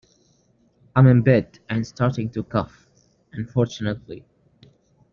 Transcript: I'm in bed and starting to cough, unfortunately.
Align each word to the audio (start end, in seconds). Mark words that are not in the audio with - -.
I'm 0.95 1.05
in 1.05 1.21
bed 1.21 1.59
and 1.69 1.85
starting 1.85 2.31
to 2.31 2.41
cough, 2.41 2.87
unfortunately. 3.33 4.25